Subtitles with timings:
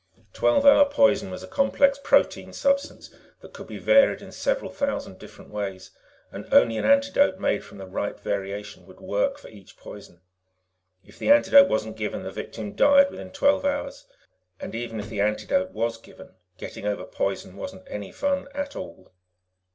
[0.33, 5.19] Twelve hour poison was a complex protein substance that could be varied in several thousand
[5.19, 5.91] different ways,
[6.31, 10.21] and only an antidote made from the right variation would work for each poison.
[11.05, 14.07] If the antidote wasn't given, the victim died within twelve hours.
[14.59, 19.11] And even if the antidote was given, getting over poison wasn't any fun at all.